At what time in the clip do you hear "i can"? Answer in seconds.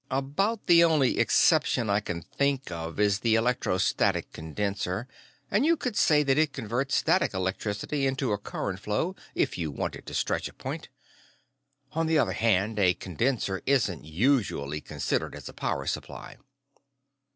1.87-2.23